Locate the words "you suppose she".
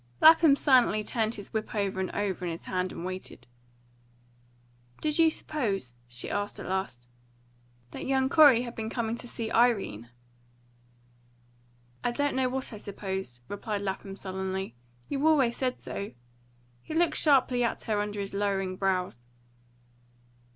5.19-6.27